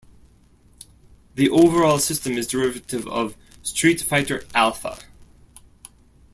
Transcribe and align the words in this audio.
The 1.35 1.47
overall 1.51 1.99
system 1.99 2.33
is 2.35 2.47
derivative 2.47 3.05
of 3.07 3.37
"Street 3.61 4.01
Fighter 4.01 4.43
Alpha". 4.55 4.97